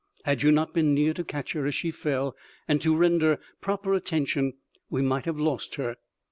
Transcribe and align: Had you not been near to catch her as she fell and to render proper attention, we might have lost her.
Had 0.25 0.41
you 0.41 0.51
not 0.51 0.73
been 0.73 0.95
near 0.95 1.13
to 1.13 1.23
catch 1.23 1.51
her 1.53 1.67
as 1.67 1.75
she 1.75 1.91
fell 1.91 2.35
and 2.67 2.81
to 2.81 2.95
render 2.95 3.37
proper 3.61 3.93
attention, 3.93 4.53
we 4.89 5.03
might 5.03 5.25
have 5.25 5.37
lost 5.39 5.75
her. 5.75 5.95